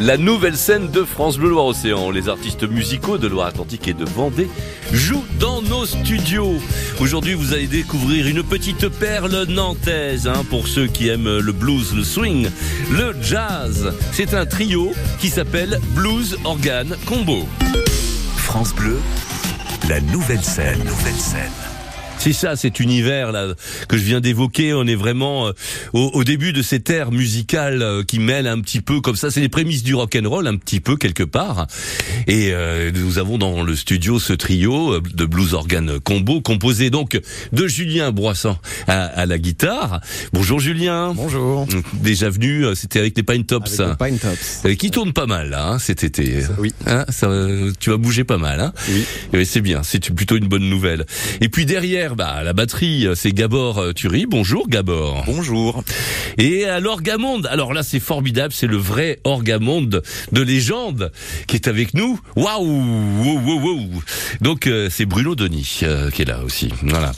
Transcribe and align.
La 0.00 0.16
nouvelle 0.16 0.56
scène 0.56 0.90
de 0.90 1.04
France 1.04 1.36
Bleu 1.36 1.50
Loire-Océan. 1.50 2.10
Les 2.10 2.30
artistes 2.30 2.62
musicaux 2.62 3.18
de 3.18 3.28
Loire-Atlantique 3.28 3.86
et 3.86 3.92
de 3.92 4.06
Vendée 4.06 4.48
jouent 4.92 5.26
dans 5.38 5.60
nos 5.60 5.84
studios. 5.84 6.54
Aujourd'hui, 7.00 7.34
vous 7.34 7.52
allez 7.52 7.66
découvrir 7.66 8.26
une 8.26 8.42
petite 8.42 8.88
perle 8.88 9.44
nantaise 9.48 10.26
hein, 10.26 10.42
pour 10.48 10.68
ceux 10.68 10.86
qui 10.86 11.08
aiment 11.08 11.38
le 11.38 11.52
blues, 11.52 11.94
le 11.94 12.02
swing, 12.02 12.48
le 12.90 13.14
jazz. 13.20 13.92
C'est 14.12 14.32
un 14.32 14.46
trio 14.46 14.90
qui 15.18 15.28
s'appelle 15.28 15.78
Blues 15.94 16.38
Organ 16.44 16.96
Combo. 17.04 17.46
France 18.36 18.74
Bleu, 18.74 18.96
la 19.86 20.00
nouvelle 20.00 20.42
scène. 20.42 20.78
Nouvelle 20.78 21.12
scène. 21.12 21.69
C'est 22.20 22.34
ça, 22.34 22.54
cet 22.54 22.80
univers 22.80 23.32
là 23.32 23.54
que 23.88 23.96
je 23.96 24.02
viens 24.02 24.20
d'évoquer. 24.20 24.74
On 24.74 24.86
est 24.86 24.94
vraiment 24.94 25.46
euh, 25.46 25.52
au, 25.94 26.10
au, 26.12 26.22
début 26.22 26.52
de 26.52 26.60
cette 26.60 26.90
ère 26.90 27.12
musicale 27.12 27.80
euh, 27.80 28.02
qui 28.02 28.18
mêle 28.18 28.46
un 28.46 28.60
petit 28.60 28.82
peu 28.82 29.00
comme 29.00 29.16
ça. 29.16 29.30
C'est 29.30 29.40
les 29.40 29.48
prémices 29.48 29.82
du 29.82 29.94
rock 29.94 30.18
and 30.22 30.28
roll 30.28 30.46
un 30.46 30.58
petit 30.58 30.80
peu 30.80 30.98
quelque 30.98 31.22
part. 31.22 31.66
Et 32.26 32.50
euh, 32.52 32.90
nous 32.94 33.18
avons 33.18 33.38
dans 33.38 33.62
le 33.62 33.74
studio 33.74 34.18
ce 34.18 34.34
trio 34.34 34.96
euh, 34.96 35.02
de 35.14 35.24
blues 35.24 35.54
organ 35.54 35.98
combo 35.98 36.42
composé 36.42 36.90
donc 36.90 37.18
de 37.54 37.66
Julien 37.66 38.12
Broissant 38.12 38.58
à, 38.86 39.04
à, 39.04 39.24
la 39.24 39.38
guitare. 39.38 40.02
Bonjour 40.34 40.60
Julien. 40.60 41.14
Bonjour. 41.14 41.66
Déjà 42.02 42.28
venu, 42.28 42.66
c'était 42.74 42.98
avec 42.98 43.16
les 43.16 43.22
Pine 43.22 43.46
Tops. 43.46 43.80
Avec 43.80 43.98
les 43.98 44.10
Pine 44.10 44.18
Tops. 44.18 44.76
qui 44.76 44.90
tourne 44.90 45.14
pas 45.14 45.26
mal 45.26 45.48
là 45.48 45.68
hein, 45.70 45.78
cet 45.78 46.04
été. 46.04 46.42
Oui. 46.58 46.74
Hein, 46.86 47.06
ça, 47.08 47.30
tu 47.78 47.88
vas 47.88 47.96
bouger 47.96 48.24
pas 48.24 48.36
mal. 48.36 48.60
Hein 48.60 48.74
oui. 48.90 49.06
oui 49.32 49.46
c'est 49.46 49.62
bien. 49.62 49.82
C'est 49.82 50.10
plutôt 50.14 50.36
une 50.36 50.48
bonne 50.48 50.68
nouvelle. 50.68 51.06
Et 51.40 51.48
puis 51.48 51.64
derrière 51.64 52.09
bah, 52.16 52.42
la 52.42 52.52
batterie, 52.52 53.06
c'est 53.14 53.32
Gabor 53.32 53.78
euh, 53.78 53.92
Turi. 53.92 54.26
Bonjour 54.26 54.68
Gabor. 54.68 55.24
Bonjour. 55.26 55.82
Et 56.38 56.64
à 56.64 56.80
l'orgamonde, 56.80 57.46
alors 57.46 57.72
là 57.72 57.82
c'est 57.82 58.00
formidable, 58.00 58.52
c'est 58.54 58.66
le 58.66 58.76
vrai 58.76 59.20
orgamonde 59.24 60.02
de 60.32 60.40
légende 60.42 61.12
qui 61.46 61.56
est 61.56 61.68
avec 61.68 61.94
nous. 61.94 62.18
Waouh 62.36 62.64
wow, 62.64 63.38
wow, 63.40 63.60
wow. 63.60 63.80
Donc 64.40 64.66
euh, 64.66 64.88
c'est 64.90 65.06
Bruno 65.06 65.34
Denis 65.34 65.80
euh, 65.82 66.10
qui 66.10 66.22
est 66.22 66.26
là 66.26 66.40
aussi. 66.44 66.70
Voilà. 66.82 67.12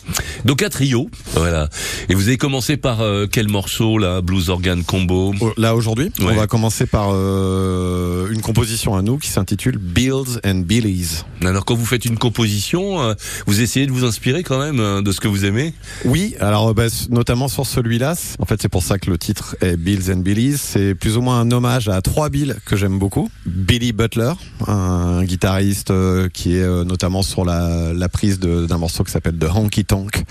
Donc 0.44 0.62
un 0.62 0.68
trio, 0.68 1.10
voilà. 1.34 1.68
Et 2.08 2.14
vous 2.14 2.28
avez 2.28 2.38
commencé 2.38 2.76
par 2.76 3.00
euh, 3.00 3.26
quel 3.30 3.48
morceau 3.48 3.98
là, 3.98 4.20
blues 4.20 4.50
organ 4.50 4.82
combo 4.84 5.34
Là 5.56 5.74
aujourd'hui, 5.74 6.10
Ouais. 6.20 6.32
on 6.32 6.34
va 6.36 6.46
commencer 6.46 6.86
par 6.86 7.10
euh, 7.12 8.28
une 8.30 8.40
composition 8.42 8.94
à 8.96 9.02
nous 9.02 9.18
qui 9.18 9.28
s'intitule 9.28 9.78
Bills 9.78 10.40
and 10.44 10.62
Billies. 10.66 11.22
Alors 11.42 11.64
quand 11.64 11.74
vous 11.74 11.86
faites 11.86 12.04
une 12.04 12.18
composition, 12.18 13.02
euh, 13.02 13.14
vous 13.46 13.60
essayez 13.60 13.86
de 13.86 13.92
vous 13.92 14.04
inspirer 14.04 14.42
quand 14.42 14.58
même 14.58 14.80
euh, 14.82 15.02
de 15.02 15.12
ce 15.12 15.20
que 15.20 15.28
vous 15.28 15.44
aimez 15.44 15.74
Oui, 16.04 16.34
alors 16.40 16.74
bah, 16.74 16.86
notamment 17.10 17.48
sur 17.48 17.66
celui-là, 17.66 18.14
en 18.38 18.44
fait 18.44 18.60
c'est 18.60 18.68
pour 18.68 18.82
ça 18.82 18.98
que 18.98 19.10
le 19.10 19.18
titre 19.18 19.56
est 19.60 19.76
Bills 19.76 20.12
and 20.12 20.18
Billies, 20.18 20.58
c'est 20.58 20.94
plus 20.94 21.16
ou 21.16 21.22
moins 21.22 21.40
un 21.40 21.50
hommage 21.50 21.88
à 21.88 22.02
trois 22.02 22.28
Bills 22.28 22.56
que 22.66 22.76
j'aime 22.76 22.98
beaucoup. 22.98 23.30
Billy 23.46 23.92
Butler, 23.92 24.32
un 24.66 25.24
guitariste 25.24 25.90
euh, 25.90 26.28
qui 26.28 26.56
est 26.56 26.62
euh, 26.62 26.84
notamment 26.84 27.22
sur 27.22 27.44
la, 27.44 28.08
prise 28.12 28.38
d'un 28.38 28.78
morceau 28.78 29.04
qui 29.04 29.12
s'appelle 29.12 29.38
The 29.38 29.48
Honky 29.54 29.84
Tonk. 29.84 30.24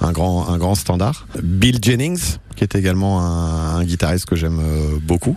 Un 0.00 0.10
grand, 0.10 0.74
standard. 0.74 1.28
Bill 1.40 1.78
Jennings, 1.80 2.38
qui 2.56 2.64
est 2.64 2.74
également 2.74 3.20
un, 3.20 3.84
guitariste 3.84 4.26
que 4.26 4.34
j'aime 4.34 4.60
beaucoup. 5.00 5.36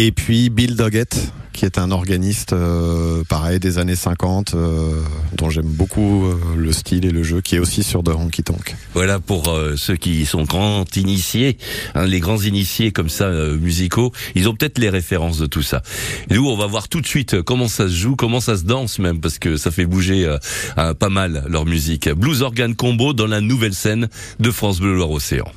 Et 0.00 0.12
puis 0.12 0.48
Bill 0.48 0.76
Doggett, 0.76 1.32
qui 1.52 1.64
est 1.64 1.76
un 1.76 1.90
organiste, 1.90 2.52
euh, 2.52 3.24
pareil, 3.28 3.58
des 3.58 3.78
années 3.78 3.96
50, 3.96 4.54
euh, 4.54 5.02
dont 5.36 5.50
j'aime 5.50 5.66
beaucoup 5.66 6.24
euh, 6.24 6.38
le 6.56 6.70
style 6.70 7.04
et 7.04 7.10
le 7.10 7.24
jeu, 7.24 7.40
qui 7.40 7.56
est 7.56 7.58
aussi 7.58 7.82
sur 7.82 8.04
The 8.04 8.10
Honky 8.10 8.44
Tonk. 8.44 8.76
Voilà 8.94 9.18
pour 9.18 9.48
euh, 9.48 9.74
ceux 9.76 9.96
qui 9.96 10.24
sont 10.24 10.44
grands 10.44 10.84
initiés, 10.94 11.58
hein, 11.96 12.06
les 12.06 12.20
grands 12.20 12.38
initiés 12.38 12.92
comme 12.92 13.08
ça 13.08 13.24
euh, 13.24 13.58
musicaux, 13.58 14.12
ils 14.36 14.48
ont 14.48 14.54
peut-être 14.54 14.78
les 14.78 14.88
références 14.88 15.38
de 15.38 15.46
tout 15.46 15.62
ça. 15.62 15.82
Et 16.30 16.34
nous, 16.34 16.48
on 16.48 16.56
va 16.56 16.66
voir 16.66 16.88
tout 16.88 17.00
de 17.00 17.06
suite 17.08 17.42
comment 17.42 17.66
ça 17.66 17.88
se 17.88 17.94
joue, 17.94 18.14
comment 18.14 18.40
ça 18.40 18.56
se 18.56 18.62
danse 18.62 19.00
même, 19.00 19.20
parce 19.20 19.40
que 19.40 19.56
ça 19.56 19.72
fait 19.72 19.86
bouger 19.86 20.32
pas 20.76 21.08
mal 21.08 21.44
leur 21.48 21.66
musique. 21.66 22.08
Blues 22.08 22.42
Organ 22.42 22.76
Combo 22.76 23.14
dans 23.14 23.26
la 23.26 23.40
nouvelle 23.40 23.74
scène 23.74 24.08
de 24.38 24.50
France 24.52 24.78
Bleu 24.78 24.94
Loire 24.94 25.10
Océan. 25.10 25.50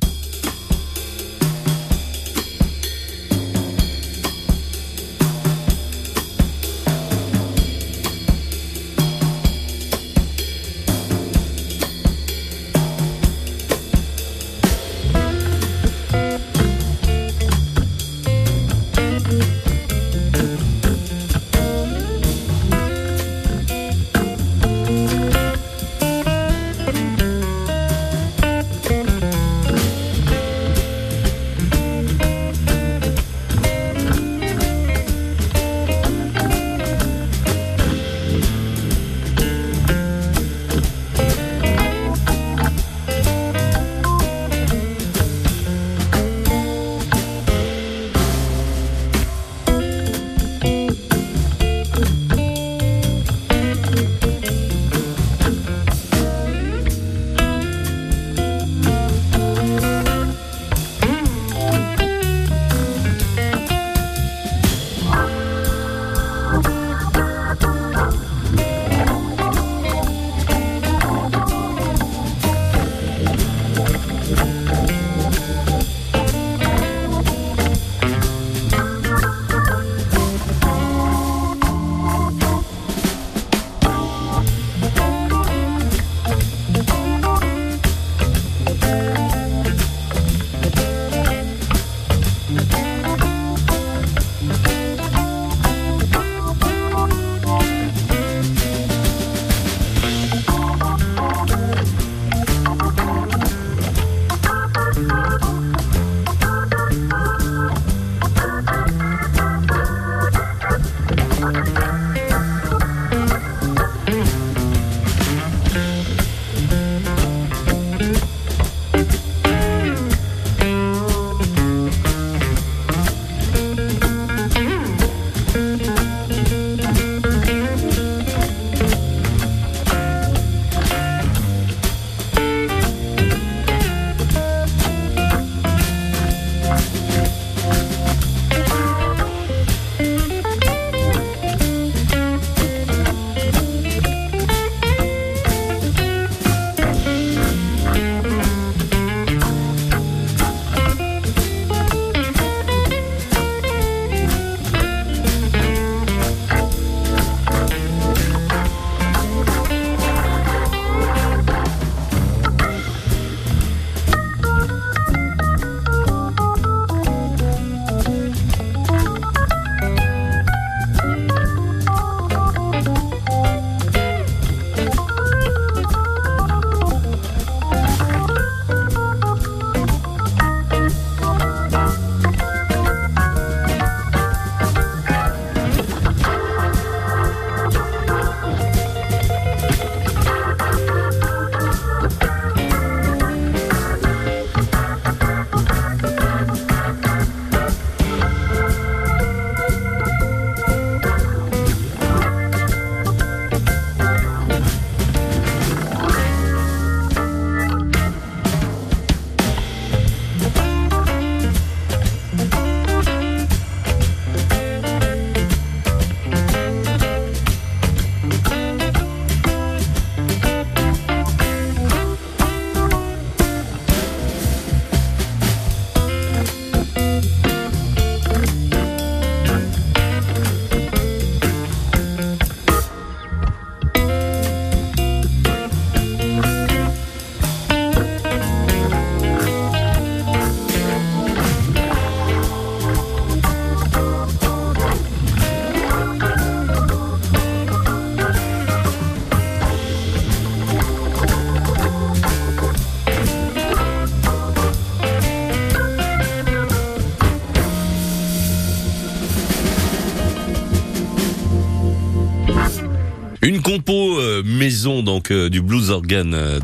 Donc 265.12 265.30
euh, 265.30 265.50
du 265.50 265.60
blues 265.60 265.90
organ 265.90 266.32
euh, 266.32 266.58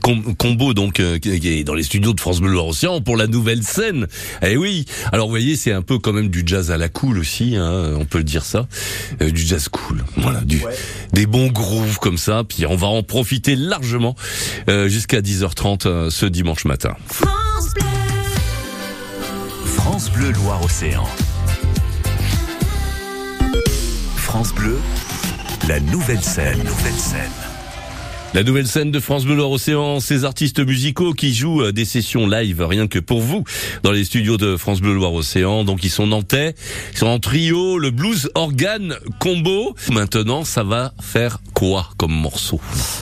com- 0.00 0.34
combo 0.36 0.74
donc 0.74 1.00
euh, 1.00 1.18
qui 1.18 1.48
est 1.48 1.64
dans 1.64 1.74
les 1.74 1.82
studios 1.82 2.12
de 2.12 2.20
France 2.20 2.40
Bleu 2.40 2.52
Loire 2.52 2.68
Océan 2.68 3.00
pour 3.00 3.16
la 3.16 3.26
nouvelle 3.26 3.64
scène. 3.64 4.06
Eh 4.42 4.56
oui. 4.56 4.84
Alors 5.12 5.26
vous 5.26 5.32
voyez, 5.32 5.56
c'est 5.56 5.72
un 5.72 5.82
peu 5.82 5.98
quand 5.98 6.12
même 6.12 6.28
du 6.28 6.44
jazz 6.46 6.70
à 6.70 6.76
la 6.76 6.88
cool 6.88 7.18
aussi, 7.18 7.56
hein, 7.56 7.94
on 7.98 8.04
peut 8.04 8.18
le 8.18 8.24
dire 8.24 8.44
ça, 8.44 8.68
Euh, 9.20 9.30
du 9.32 9.42
jazz 9.42 9.68
cool. 9.68 10.04
Voilà, 10.16 10.40
du 10.42 10.62
des 11.12 11.26
bons 11.26 11.48
grooves 11.48 11.98
comme 11.98 12.16
ça. 12.18 12.44
Puis 12.48 12.64
on 12.66 12.76
va 12.76 12.86
en 12.86 13.02
profiter 13.02 13.56
largement 13.56 14.14
euh, 14.68 14.88
jusqu'à 14.88 15.20
10h30 15.20 15.86
euh, 15.86 16.10
ce 16.10 16.26
dimanche 16.26 16.64
matin. 16.64 16.94
France 17.08 17.74
Bleu. 17.74 17.84
France 19.66 20.10
Bleu 20.12 20.30
Loire-Océan. 20.30 21.04
France 24.16 24.54
Bleu, 24.54 24.78
la 25.68 25.80
nouvelle 25.80 26.22
scène. 26.22 26.58
Nouvelle 26.58 26.94
scène. 26.94 27.49
La 28.32 28.44
nouvelle 28.44 28.68
scène 28.68 28.92
de 28.92 29.00
France 29.00 29.24
Bleu 29.24 29.42
Océan, 29.42 29.98
ces 29.98 30.24
artistes 30.24 30.60
musicaux 30.60 31.14
qui 31.14 31.34
jouent 31.34 31.62
euh, 31.62 31.72
des 31.72 31.84
sessions 31.84 32.28
live 32.28 32.64
rien 32.64 32.86
que 32.86 33.00
pour 33.00 33.20
vous 33.20 33.42
dans 33.82 33.90
les 33.90 34.04
studios 34.04 34.36
de 34.36 34.56
France 34.56 34.80
Bleu 34.80 34.94
Loire 34.94 35.12
Océan. 35.12 35.64
Donc 35.64 35.82
ils 35.82 35.90
sont 35.90 36.06
nantais, 36.06 36.54
ils 36.92 36.98
sont 36.98 37.08
en 37.08 37.18
trio, 37.18 37.76
le 37.76 37.90
blues 37.90 38.30
organ 38.36 38.94
combo. 39.18 39.74
Maintenant, 39.90 40.44
ça 40.44 40.62
va 40.62 40.92
faire 41.02 41.40
quoi 41.54 41.90
comme 41.96 42.12
morceau? 42.12 42.60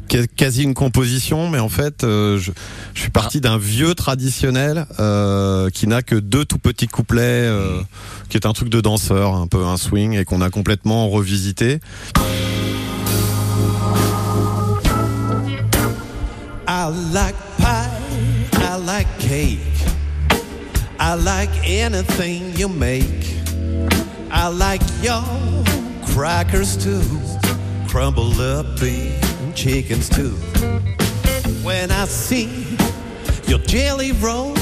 Qu- 0.08 0.26
quasi 0.34 0.62
une 0.62 0.72
composition, 0.72 1.50
mais 1.50 1.58
en 1.58 1.68
fait, 1.68 2.04
euh, 2.04 2.38
je, 2.38 2.50
je 2.94 3.00
suis 3.02 3.10
parti 3.10 3.42
d'un 3.42 3.58
vieux 3.58 3.94
traditionnel 3.94 4.86
euh, 4.98 5.68
qui 5.68 5.86
n'a 5.88 6.00
que 6.00 6.14
deux 6.14 6.46
tout 6.46 6.58
petits 6.58 6.88
couplets, 6.88 7.20
euh, 7.20 7.82
qui 8.30 8.38
est 8.38 8.46
un 8.46 8.54
truc 8.54 8.70
de 8.70 8.80
danseur, 8.80 9.34
un 9.34 9.46
peu 9.46 9.62
un 9.66 9.76
swing, 9.76 10.14
et 10.14 10.24
qu'on 10.24 10.40
a 10.40 10.48
complètement 10.48 11.10
revisité. 11.10 11.80
I 16.88 16.90
like 16.90 17.34
pie, 17.58 18.00
I 18.54 18.76
like 18.76 19.06
cake, 19.18 19.58
I 20.98 21.16
like 21.16 21.50
anything 21.62 22.56
you 22.56 22.66
make. 22.66 23.26
I 24.30 24.48
like 24.48 24.80
your 25.02 25.22
crackers 26.06 26.82
too, 26.82 27.02
crumbled 27.88 28.40
up 28.40 28.80
bean 28.80 29.20
chickens 29.54 30.08
too. 30.08 30.32
When 31.62 31.90
I 31.90 32.06
see 32.06 32.64
your 33.46 33.58
jelly 33.58 34.12
roll, 34.12 34.54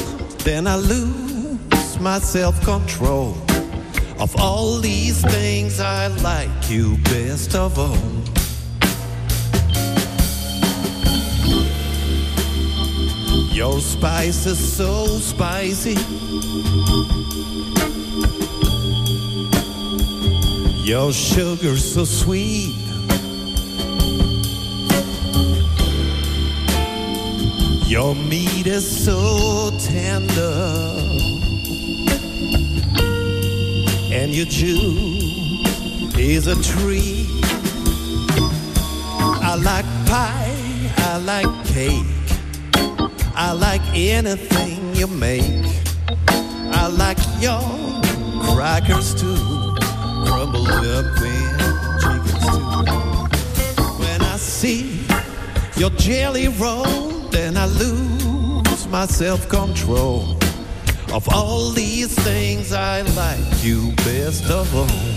then 0.42 0.66
I 0.66 0.78
lose 0.78 2.00
my 2.00 2.18
self 2.18 2.60
control. 2.64 3.36
Of 4.18 4.34
all 4.34 4.80
these 4.80 5.22
things, 5.22 5.78
I 5.78 6.08
like 6.08 6.68
you 6.68 6.96
best 7.04 7.54
of 7.54 7.78
all. 7.78 8.25
Your 13.56 13.80
spice 13.80 14.44
is 14.44 14.58
so 14.58 15.06
spicy. 15.06 15.94
Your 20.84 21.10
sugar's 21.10 21.94
so 21.94 22.04
sweet. 22.04 22.76
Your 27.88 28.14
meat 28.14 28.66
is 28.66 28.84
so 28.84 29.70
tender. 29.78 30.92
And 34.12 34.34
your 34.34 34.44
juice 34.44 36.14
is 36.18 36.46
a 36.46 36.62
treat. 36.62 37.26
I 39.40 39.54
like 39.54 39.86
pie, 40.06 40.92
I 40.98 41.16
like 41.24 41.64
cake. 41.64 42.15
I 43.38 43.52
like 43.52 43.82
anything 43.92 44.94
you 44.94 45.06
make. 45.06 45.66
I 46.72 46.86
like 46.86 47.18
your 47.38 47.60
crackers 48.42 49.14
too, 49.14 49.36
crumbled 50.24 50.68
up 50.68 51.04
in 51.20 51.58
chickens 52.00 52.32
too. 52.40 53.82
When 53.98 54.22
I 54.22 54.36
see 54.38 55.04
your 55.76 55.90
jelly 55.90 56.48
roll, 56.48 57.10
then 57.28 57.58
I 57.58 57.66
lose 57.66 58.88
my 58.88 59.04
self 59.04 59.46
control. 59.50 60.38
Of 61.12 61.28
all 61.28 61.70
these 61.72 62.14
things, 62.14 62.72
I 62.72 63.02
like 63.02 63.62
you 63.62 63.92
best 63.96 64.50
of 64.50 64.74
all. 64.74 65.15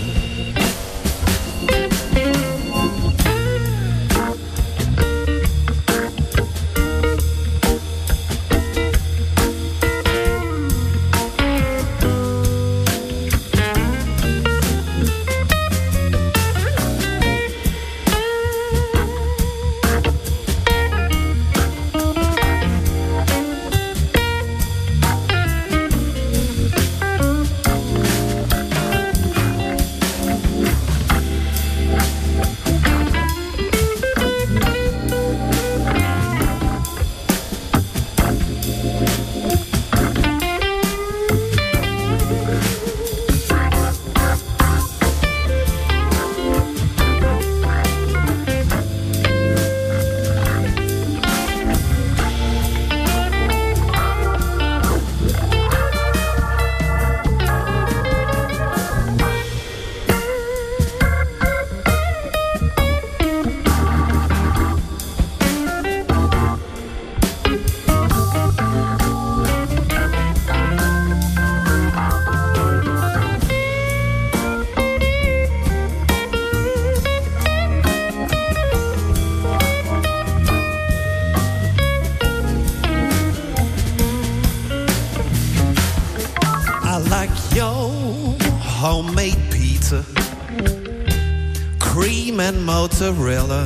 And 92.50 92.66
mozzarella. 92.66 93.64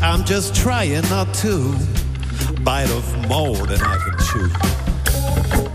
I'm 0.00 0.24
just 0.24 0.54
trying 0.54 1.02
not 1.10 1.34
to 1.42 1.74
bite 2.62 2.90
off 2.90 3.28
more 3.28 3.56
than 3.66 3.80
I 3.82 3.96
can 4.04 4.16
chew. 4.26 4.48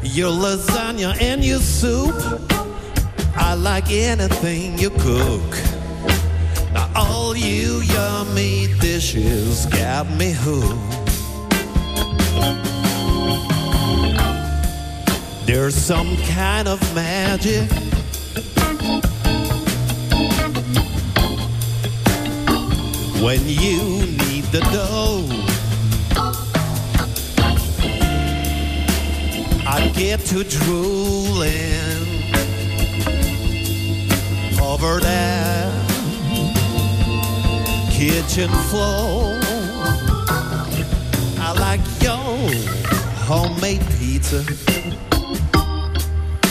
Your 0.01 0.31
lasagna 0.31 1.21
and 1.21 1.43
your 1.43 1.59
soup, 1.59 2.15
I 3.35 3.53
like 3.53 3.91
anything 3.91 4.79
you 4.79 4.89
cook. 4.89 5.51
Now 6.73 6.89
all 6.95 7.37
you 7.37 7.81
yummy 7.81 8.73
dishes 8.79 9.67
got 9.67 10.09
me 10.09 10.31
hooked. 10.35 10.93
There's 15.45 15.75
some 15.75 16.17
kind 16.17 16.67
of 16.67 16.79
magic 16.95 17.82
when 23.23 23.39
you 23.47 23.79
need 24.27 24.43
the 24.51 24.59
dough. 24.73 25.25
I 29.65 29.89
get 29.95 30.19
to 30.31 30.43
drooling 30.43 32.03
over 34.61 34.99
that 34.99 35.71
kitchen 37.91 38.49
floor. 38.69 39.39
I 41.39 41.55
like 41.57 41.79
your 42.01 42.35
homemade 43.23 43.85
pizza 43.97 44.43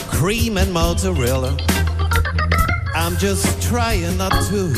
cream 0.09 0.57
and 0.57 0.73
mozzarella. 0.73 1.55
I'm 2.95 3.17
just 3.19 3.61
trying 3.61 4.17
not 4.17 4.33
to 4.49 4.73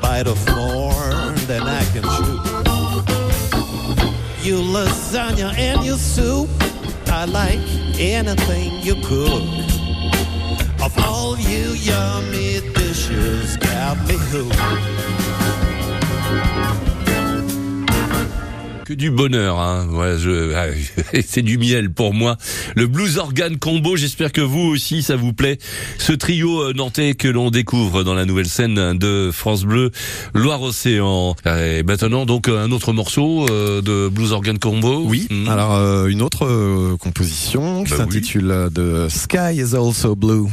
bite 0.00 0.26
off 0.26 0.44
more 0.54 0.79
can 2.00 2.10
chew. 2.16 2.40
You 4.42 4.56
lasagna 4.62 5.54
and 5.56 5.84
your 5.84 5.98
soup, 5.98 6.48
I 7.06 7.24
like 7.26 7.58
anything 7.98 8.80
you 8.82 8.94
cook. 9.04 9.42
Of 10.82 10.98
all 11.06 11.38
you 11.38 11.72
yummy 11.72 12.60
dishes, 12.74 13.56
got 13.58 13.98
me 14.08 14.16
hooked. 14.16 15.19
Que 18.90 18.96
du 18.96 19.12
bonheur, 19.12 19.60
hein. 19.60 19.86
Ouais, 19.92 20.16
je, 20.18 20.52
ah, 20.52 20.66
c'est 21.24 21.42
du 21.42 21.58
miel 21.58 21.92
pour 21.92 22.12
moi. 22.12 22.36
Le 22.74 22.88
blues 22.88 23.18
organ 23.18 23.56
combo. 23.56 23.94
J'espère 23.96 24.32
que 24.32 24.40
vous 24.40 24.62
aussi 24.62 25.04
ça 25.04 25.14
vous 25.14 25.32
plaît. 25.32 25.58
Ce 25.98 26.12
trio 26.12 26.60
euh, 26.62 26.72
nantais 26.72 27.14
que 27.14 27.28
l'on 27.28 27.52
découvre 27.52 28.02
dans 28.02 28.14
la 28.14 28.24
nouvelle 28.24 28.48
scène 28.48 28.98
de 28.98 29.30
France 29.32 29.62
Bleu, 29.62 29.92
Loire-Océan. 30.34 31.36
Et 31.46 31.84
maintenant 31.84 32.26
donc 32.26 32.48
un 32.48 32.72
autre 32.72 32.92
morceau 32.92 33.46
euh, 33.48 33.80
de 33.80 34.08
blues 34.08 34.32
organ 34.32 34.58
combo. 34.58 35.04
Oui. 35.06 35.28
Mhm. 35.30 35.48
Alors 35.48 35.76
euh, 35.76 36.08
une 36.08 36.20
autre 36.20 36.44
euh, 36.46 36.96
composition 36.96 37.84
qui 37.84 37.90
Bah 37.92 37.96
oui. 38.00 38.04
s'intitule 38.14 38.50
euh, 38.50 38.70
The 38.70 39.08
Sky 39.08 39.54
is 39.54 39.76
also 39.76 40.16
blue. 40.16 40.48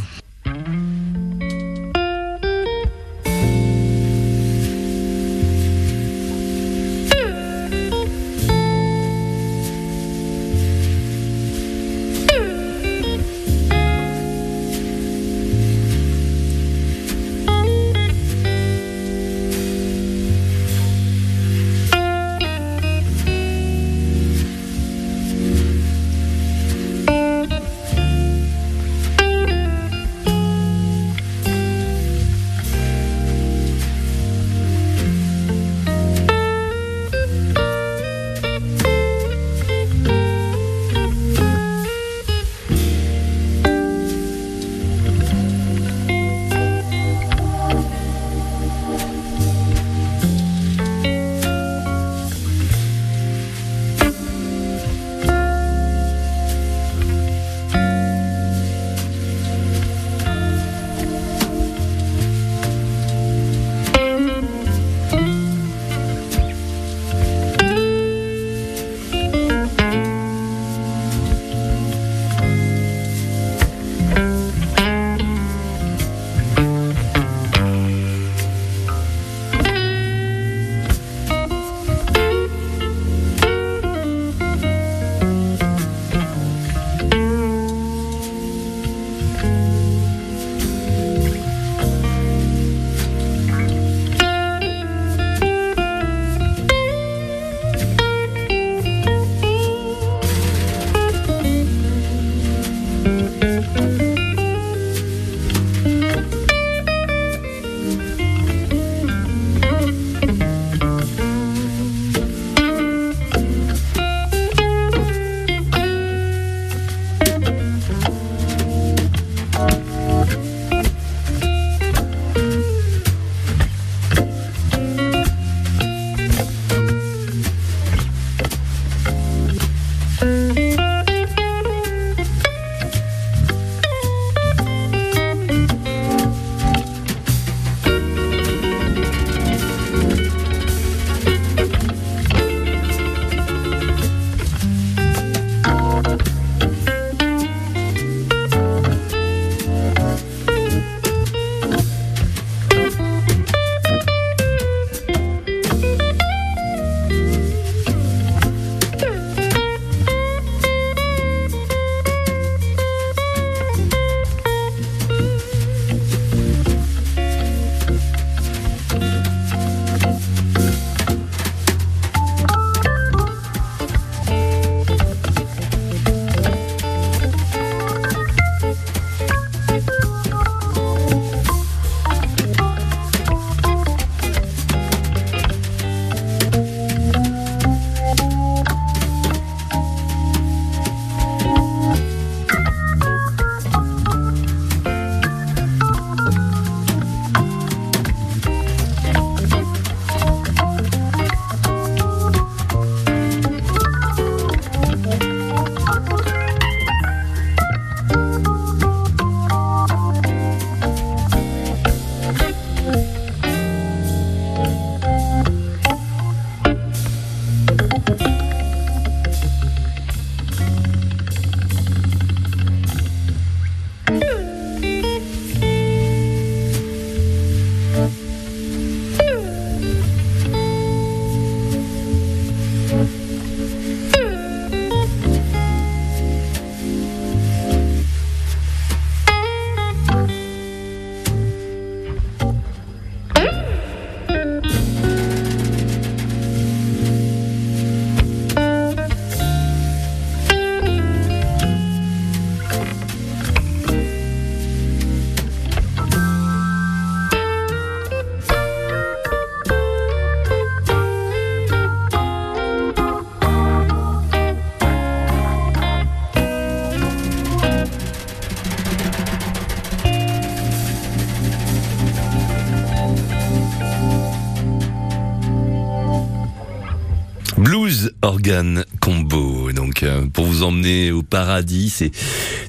Organ 278.47 278.85
Combo. 279.01 279.73
Donc 279.73 280.03
euh, 280.03 280.25
pour 280.31 280.45
vous 280.45 280.63
emmener 280.63 281.11
au 281.11 281.21
paradis, 281.21 281.89
c'est 281.89 282.11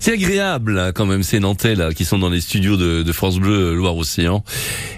c'est 0.01 0.13
agréable 0.13 0.77
hein, 0.77 0.91
quand 0.93 1.07
même 1.07 1.23
ces 1.23 1.39
Nantais 1.39 1.77
là 1.77 1.93
qui 1.95 2.05
sont 2.05 2.19
dans 2.19 2.31
les 2.31 2.41
studios 2.41 2.77
de, 2.77 3.05
de 3.05 3.13
France 3.13 3.39
Bleu 3.39 3.77
Loire-Océan 3.77 4.43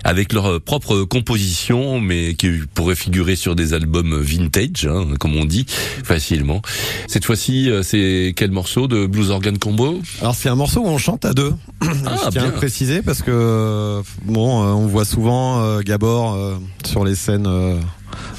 avec 0.04 0.32
leur 0.32 0.46
euh, 0.46 0.58
propre 0.58 1.02
composition, 1.02 2.00
mais 2.00 2.32
qui 2.32 2.50
pourraient 2.72 2.94
figurer 2.94 3.36
sur 3.36 3.54
des 3.56 3.74
albums 3.74 4.20
vintage, 4.22 4.86
hein, 4.90 5.06
comme 5.18 5.36
on 5.36 5.44
dit 5.44 5.66
facilement. 5.68 6.62
Cette 7.08 7.26
fois-ci, 7.26 7.70
euh, 7.70 7.82
c'est 7.82 8.32
quel 8.34 8.50
morceau 8.50 8.88
de 8.88 9.04
Blues 9.04 9.30
Organ 9.30 9.58
Combo? 9.58 10.00
Alors 10.22 10.34
c'est 10.34 10.48
un 10.48 10.56
morceau 10.56 10.80
où 10.80 10.86
on 10.88 10.98
chante 10.98 11.26
à 11.26 11.34
deux. 11.34 11.52
Ah, 11.82 11.88
Je 11.92 12.30
tiens 12.30 12.44
à 12.44 12.46
bien. 12.46 12.50
préciser 12.52 13.02
parce 13.02 13.20
que 13.20 14.00
bon, 14.24 14.62
on 14.62 14.86
voit 14.86 15.04
souvent 15.04 15.80
Gabor 15.80 16.58
sur 16.86 17.04
les 17.04 17.14
scènes 17.14 17.46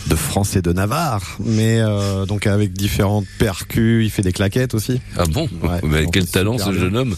de 0.08 0.16
France 0.16 0.56
et 0.56 0.62
de 0.62 0.74
Navarre, 0.74 1.38
mais 1.40 1.80
euh, 1.80 2.26
donc 2.26 2.48
avec 2.48 2.74
différentes 2.74 3.26
percus, 3.40 4.06
il 4.06 4.10
fait 4.10 4.22
des 4.24 4.34
claquettes 4.34 4.74
aussi. 4.74 5.02
Ah 5.18 5.24
bon 5.32 5.48
Ouais, 5.64 5.80
Mais 5.84 6.06
Quel 6.12 6.26
talent 6.28 6.58
ce 6.58 6.70
bien. 6.70 6.80
jeune 6.80 6.98
homme 6.98 7.16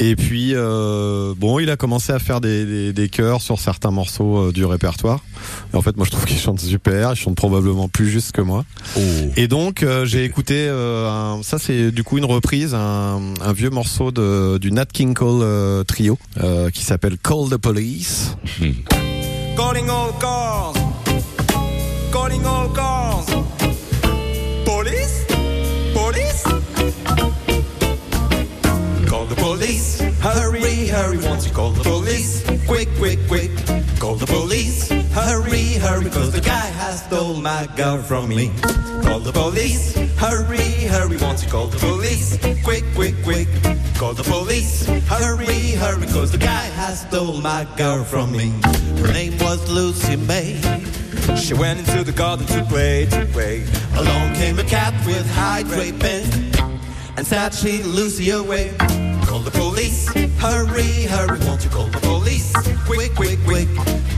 Et 0.00 0.16
puis 0.16 0.52
euh, 0.54 1.34
bon, 1.36 1.58
il 1.60 1.70
a 1.70 1.76
commencé 1.76 2.12
à 2.12 2.18
faire 2.18 2.40
des, 2.40 2.64
des, 2.64 2.92
des 2.92 3.08
chœurs 3.08 3.40
sur 3.40 3.60
certains 3.60 3.90
morceaux 3.92 4.48
euh, 4.48 4.52
du 4.52 4.64
répertoire. 4.64 5.20
Et 5.72 5.76
en 5.76 5.82
fait, 5.82 5.96
moi 5.96 6.04
je 6.06 6.10
trouve 6.10 6.24
qu'il 6.24 6.38
chante 6.38 6.60
super, 6.60 7.12
il 7.12 7.16
chante 7.16 7.36
probablement 7.36 7.88
plus 7.88 8.08
juste 8.10 8.32
que 8.32 8.40
moi. 8.40 8.64
Oh. 8.96 9.00
Et 9.36 9.46
donc 9.48 9.82
euh, 9.82 10.04
j'ai 10.04 10.24
écouté 10.24 10.54
euh, 10.68 11.08
un- 11.08 11.42
ça 11.42 11.58
c'est 11.58 11.92
du 11.92 12.02
coup 12.04 12.18
une 12.18 12.24
reprise 12.24 12.74
un, 12.74 13.20
un 13.40 13.52
vieux 13.52 13.70
morceau 13.70 14.10
de, 14.10 14.58
du 14.58 14.72
Nat 14.72 14.86
King 14.86 15.14
Cole 15.14 15.42
euh, 15.42 15.84
trio 15.84 16.18
euh, 16.42 16.70
qui 16.70 16.82
s'appelle 16.84 17.16
Call 17.18 17.48
the 17.50 17.56
Police. 17.56 18.36
Calling 19.56 19.88
all 19.88 20.12
cars. 20.20 20.72
Calling 22.12 22.44
all 22.44 22.68
cars. 22.68 23.24
Police? 24.66 25.24
Police? 25.94 26.42
Call 29.08 29.24
the 29.24 29.34
police. 29.36 30.00
Hurry, 30.20 30.88
hurry, 30.88 31.18
won't 31.18 31.46
you 31.46 31.52
call 31.52 31.70
the 31.70 31.82
police? 31.82 32.44
Quick, 32.66 32.90
quick, 32.98 33.18
quick. 33.28 33.50
Call 33.98 34.16
the 34.16 34.26
police. 34.26 34.90
Hurry, 34.90 35.74
hurry, 35.80 36.10
cause 36.10 36.32
the 36.32 36.42
guy 36.42 36.66
has 36.80 37.02
stole 37.02 37.40
my 37.40 37.66
girl 37.76 38.02
from 38.02 38.28
me. 38.28 38.52
Call 39.02 39.20
the 39.20 39.32
police. 39.32 39.96
Hurry, 40.18 40.84
hurry, 40.92 41.16
won't 41.16 41.42
you 41.42 41.48
call 41.48 41.68
the 41.68 41.78
police? 41.78 42.36
Quick, 42.62 42.84
quick, 42.94 43.14
quick. 43.24 43.48
Call 43.96 44.12
the 44.12 44.22
police. 44.22 44.86
Hurry, 45.08 45.72
hurry, 45.82 46.06
cause 46.08 46.30
the 46.30 46.38
guy 46.38 46.66
has 46.76 47.00
stole 47.00 47.40
my 47.40 47.66
girl 47.78 48.04
from 48.04 48.32
me. 48.32 48.52
Her 49.00 49.12
name 49.14 49.38
was 49.38 49.66
Lucy 49.70 50.16
May. 50.16 50.60
She 51.36 51.54
went 51.54 51.80
into 51.80 52.04
the 52.04 52.12
garden 52.12 52.46
to 52.46 52.64
play, 52.64 53.06
to 53.06 53.26
play. 53.26 53.64
Along 53.96 54.34
came 54.34 54.58
a 54.58 54.64
cat 54.64 54.94
with 55.06 55.28
high 55.30 55.62
draping 55.62 56.24
and 57.16 57.26
said 57.26 57.54
she'd 57.54 57.84
Lucy 57.84 58.30
away. 58.30 58.74
Call 59.26 59.40
the 59.40 59.50
police. 59.50 60.08
Hurry, 60.38 61.04
hurry, 61.04 61.38
won't 61.46 61.64
you 61.64 61.70
call 61.70 61.86
the 61.86 62.00
police? 62.00 62.52
Quick, 62.86 63.14
quick, 63.14 63.38
quick. 63.44 63.68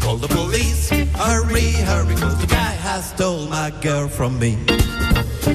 Call 0.01 0.17
the 0.17 0.29
police. 0.29 0.91
Hurry, 0.91 1.73
hurry, 1.91 2.15
cause 2.17 2.39
the 2.41 2.47
guy 2.47 2.73
has 2.87 3.11
stole 3.11 3.47
my 3.47 3.71
girl 3.81 4.09
from 4.09 4.39
me. 4.39 4.57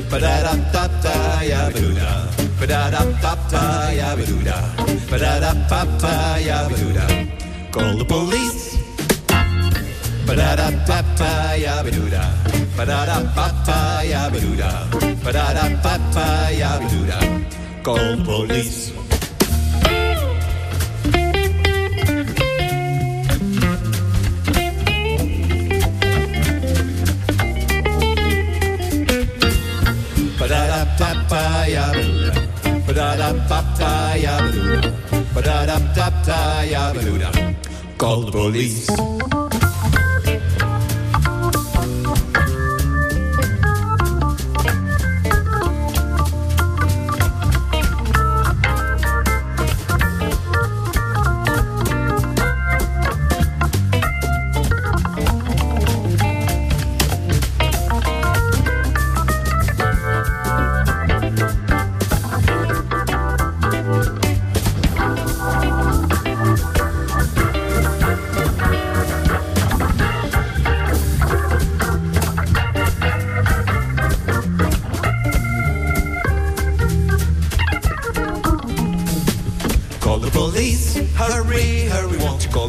Ba-da-da-da-da, 0.09 1.41
ya-ba-doo-da. 1.41 2.27
Ba-da-da-da-da, 2.59 3.89
ya-ba-doo-da. 3.91 4.57
Ba-da-da-da-da, 5.09 6.35
ya-ba-doo-da. 6.38 7.05
Call 7.71 7.97
the 7.97 8.05
police. 8.05 8.68
Ba-da-da, 10.30 10.70
ba-ba, 10.86 11.89
doo 11.89 12.08
da, 12.13 12.22
Ba-da-da, 12.78 13.18
ba-ba, 13.34 14.30
doo 14.30 14.54
da, 14.62 14.70
Ba-da-da, 15.26 15.63
ba-ba, 15.82 16.70
doo 16.92 17.06
da, 17.10 17.20
Call 17.82 17.98
the 18.18 18.24
police. 18.24 18.92
Ba-da-da, 30.39 30.80
ba-ba, 31.00 31.42
doo 31.98 32.30
da, 32.30 32.38
Ba-da-da, 32.86 33.30
ba-ba, 33.50 33.92
doo 34.54 34.78
da, 34.78 34.89
Ba-da-da, 35.34 35.78
ba-ba, 35.98 37.02
doo 37.02 37.18
da, 37.18 37.32
Call 37.98 38.22
the 38.22 38.32
police. 38.32 39.48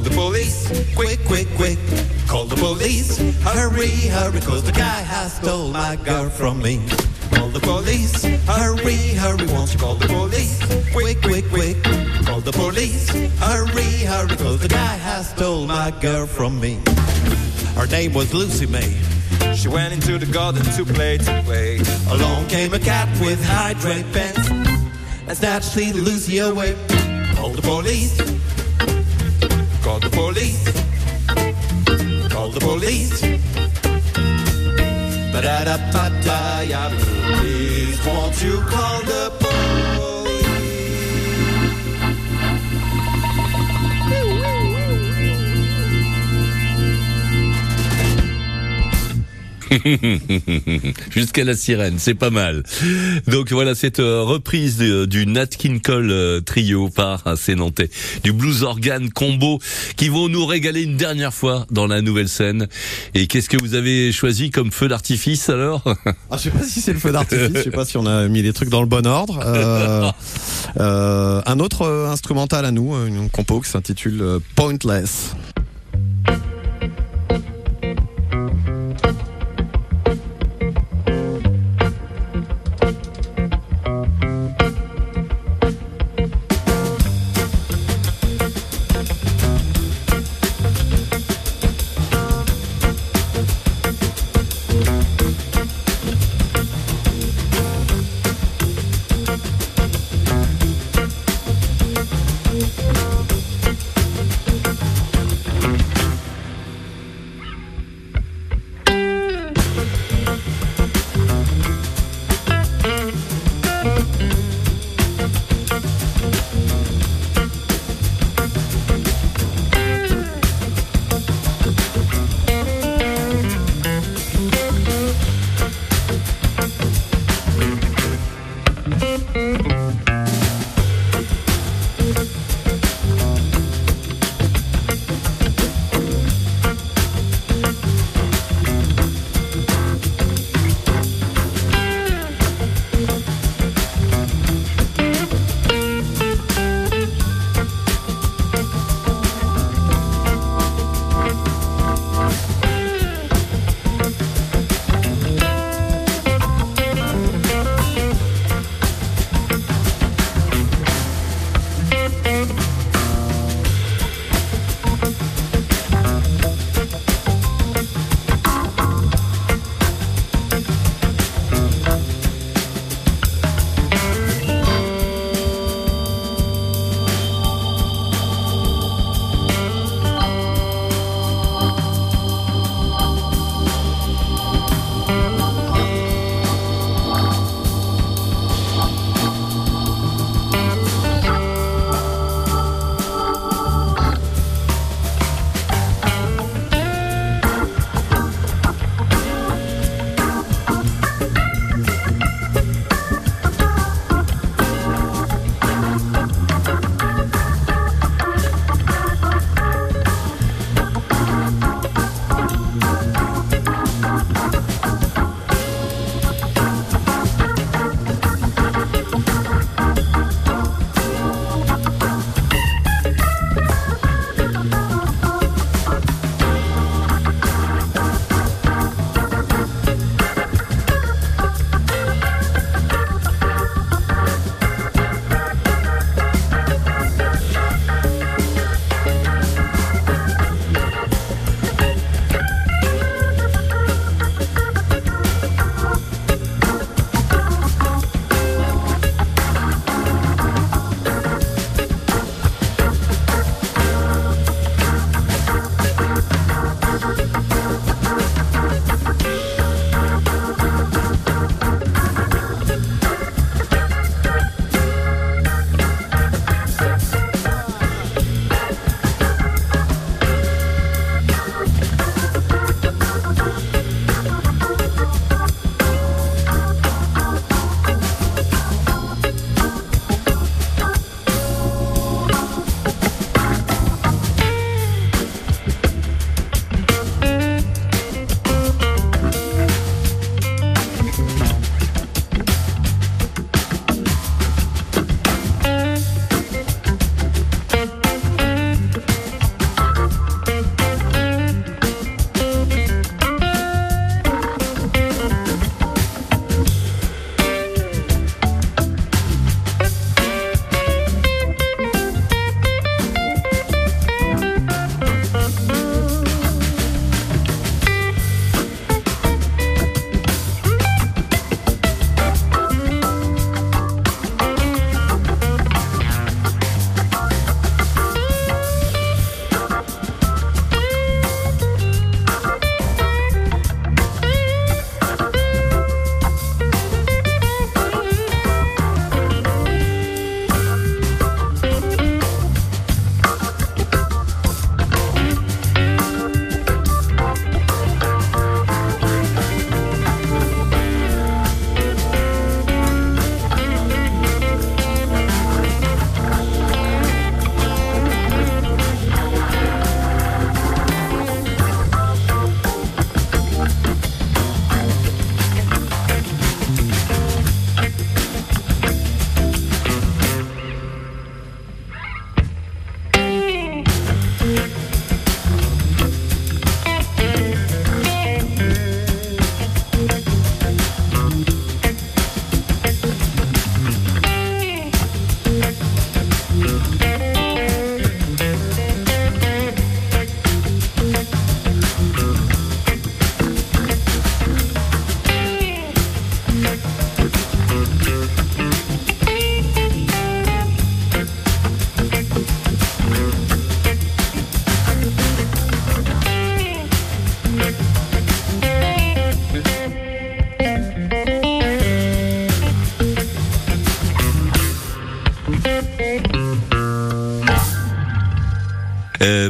Call 0.00 0.08
the 0.08 0.16
police? 0.16 0.94
Quick, 0.94 1.24
quick, 1.26 1.48
quick. 1.56 1.78
Call 2.26 2.44
the 2.44 2.56
police. 2.56 3.18
Hurry, 3.42 4.08
hurry, 4.08 4.40
cause 4.40 4.62
the 4.62 4.72
guy 4.72 5.00
has 5.02 5.34
stole 5.34 5.68
my 5.68 5.96
girl 5.96 6.30
from 6.30 6.62
me. 6.62 6.80
Call 7.32 7.48
the 7.48 7.60
police. 7.60 8.24
Hurry, 8.46 8.96
hurry, 9.14 9.46
won't 9.48 9.72
you 9.72 9.78
call 9.78 9.96
the 9.96 10.06
police? 10.06 10.58
Quick, 10.92 11.20
quick, 11.22 11.48
quick. 11.50 11.82
Call 12.24 12.40
the 12.40 12.52
police. 12.52 13.08
Hurry, 13.38 14.04
hurry, 14.06 14.36
cause 14.36 14.60
the 14.60 14.68
guy 14.68 14.96
has 14.96 15.30
stole 15.30 15.66
my 15.66 15.90
girl 16.00 16.26
from 16.26 16.58
me. 16.60 16.78
Her 17.74 17.86
name 17.86 18.14
was 18.14 18.32
Lucy 18.32 18.66
May. 18.66 18.96
She 19.54 19.68
went 19.68 19.92
into 19.92 20.18
the 20.18 20.26
garden 20.32 20.62
to 20.62 20.84
play, 20.84 21.18
to 21.18 21.42
play. 21.44 21.80
Along 22.08 22.46
came 22.48 22.72
a 22.72 22.78
cat 22.78 23.08
with 23.20 23.42
high 23.44 23.74
drapings 23.74 24.48
and 24.48 25.36
snatched 25.36 25.76
Lucy 25.76 26.38
away. 26.38 26.74
Call 27.34 27.50
the 27.50 27.62
police. 27.62 28.39
Call 30.00 30.08
the 30.08 30.16
police. 30.16 30.64
Call 32.32 32.48
the 32.48 32.60
police. 32.60 33.20
Ba-da-da-ba-da, 35.32 36.60
yeah, 36.62 36.88
please. 37.36 38.06
Won't 38.06 38.42
you 38.42 38.60
call 38.62 39.00
the 39.02 39.30
police? 39.40 40.19
Jusqu'à 51.14 51.44
la 51.44 51.54
sirène, 51.54 51.94
c'est 51.98 52.14
pas 52.14 52.30
mal. 52.30 52.62
Donc 53.26 53.52
voilà 53.52 53.74
cette 53.74 54.00
euh, 54.00 54.22
reprise 54.22 54.76
de- 54.76 55.04
du 55.06 55.26
Nat 55.26 55.46
King 55.46 55.80
Cole 55.80 56.11
euh, 56.11 56.40
trio 56.40 56.88
par 56.88 57.26
euh, 57.26 57.37
ces 57.37 57.54
Nantais, 57.54 57.90
du 58.24 58.33
blues 58.33 58.62
organ 58.62 59.11
combo 59.11 59.59
qui 59.96 60.09
vont 60.09 60.28
nous 60.28 60.44
régaler 60.46 60.83
une 60.83 60.96
dernière 60.96 61.33
fois 61.35 61.66
dans 61.70 61.87
la 61.87 62.02
nouvelle 62.02 62.28
scène. 62.28 62.68
Et 63.14 63.26
qu'est-ce 63.26 63.48
que 63.48 63.56
vous 63.61 63.74
avez 63.74 64.12
choisi 64.12 64.50
comme 64.50 64.70
feu 64.72 64.88
d'artifice 64.88 65.48
alors 65.48 65.83
Ah, 66.30 66.37
je 66.37 66.42
sais 66.44 66.50
pas 66.50 66.62
si 66.64 66.80
c'est 66.80 66.92
le 66.92 66.98
feu 66.98 67.12
d'artifice, 67.12 67.50
je 67.54 67.62
sais 67.62 67.70
pas 67.70 67.85
si 67.85 67.96
on 67.96 68.06
a 68.06 68.28
mis 68.28 68.42
les 68.42 68.52
trucs 68.52 68.68
dans 68.70 68.80
le 68.83 68.87
bon 68.88 69.06
ordre. 69.06 69.40
Euh, 69.44 70.11
euh, 70.78 71.42
un 71.46 71.59
autre 71.61 71.83
euh, 71.83 72.09
instrumental 72.11 72.64
à 72.64 72.70
nous, 72.70 72.94
une 73.06 73.30
compo 73.30 73.61
qui 73.61 73.70
s'intitule 73.70 74.20
euh, 74.22 74.38
Pointless. 74.56 75.35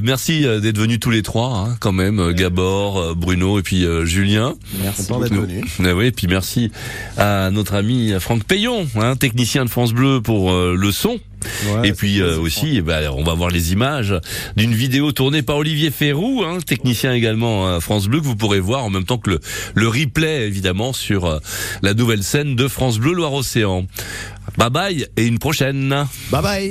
Merci 0.02 0.46
euh, 0.46 0.60
d'être 0.60 0.78
venus 0.78 1.00
tous 1.00 1.10
les 1.10 1.22
trois, 1.22 1.56
hein, 1.56 1.76
quand 1.80 1.92
même, 1.92 2.18
euh, 2.20 2.32
Gabor, 2.32 2.98
euh, 2.98 3.14
Bruno 3.14 3.58
et 3.58 3.62
puis 3.62 3.84
euh, 3.84 4.04
Julien. 4.04 4.54
Merci 4.82 5.02
d'être 5.06 5.34
venu. 5.34 5.64
Ah 5.84 5.94
oui, 5.94 6.06
et 6.06 6.12
puis 6.12 6.26
merci 6.26 6.70
à 7.16 7.50
notre 7.50 7.74
ami 7.74 8.12
Franck 8.20 8.44
Payon, 8.44 8.86
hein, 8.96 9.16
technicien 9.16 9.64
de 9.64 9.70
France 9.70 9.92
Bleu 9.92 10.20
pour 10.20 10.52
euh, 10.52 10.74
le 10.76 10.92
son. 10.92 11.18
Ouais, 11.72 11.88
et 11.88 11.92
puis 11.94 12.20
euh, 12.20 12.38
aussi, 12.38 12.82
ben, 12.82 13.10
on 13.16 13.24
va 13.24 13.32
voir 13.32 13.48
les 13.50 13.72
images 13.72 14.14
d'une 14.56 14.74
vidéo 14.74 15.10
tournée 15.12 15.40
par 15.40 15.56
Olivier 15.56 15.90
Ferrou, 15.90 16.42
hein, 16.44 16.58
technicien 16.66 17.14
également 17.14 17.74
à 17.74 17.80
France 17.80 18.08
Bleu, 18.08 18.20
que 18.20 18.26
vous 18.26 18.36
pourrez 18.36 18.60
voir 18.60 18.84
en 18.84 18.90
même 18.90 19.04
temps 19.04 19.16
que 19.16 19.30
le, 19.30 19.40
le 19.74 19.88
replay, 19.88 20.46
évidemment, 20.46 20.92
sur 20.92 21.24
euh, 21.24 21.38
la 21.82 21.94
nouvelle 21.94 22.22
scène 22.24 22.56
de 22.56 22.68
France 22.68 22.98
Bleu 22.98 23.14
Loire-Océan. 23.14 23.86
Bye 24.58 24.70
bye 24.70 25.06
et 25.16 25.26
une 25.26 25.38
prochaine. 25.38 25.88
Bye 26.30 26.42
bye. 26.42 26.68